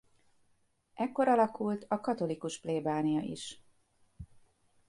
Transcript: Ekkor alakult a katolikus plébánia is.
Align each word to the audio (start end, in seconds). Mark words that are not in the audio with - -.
Ekkor 0.93 1.27
alakult 1.27 1.85
a 1.87 1.99
katolikus 2.01 2.59
plébánia 2.59 3.21
is. 3.21 3.61